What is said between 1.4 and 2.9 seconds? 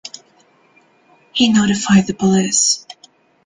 notified the police.